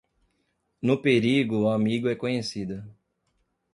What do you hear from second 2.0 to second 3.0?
é conhecido.